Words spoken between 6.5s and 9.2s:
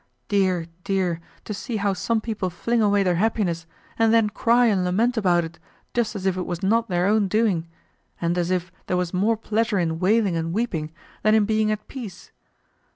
not their own doing, and as if there was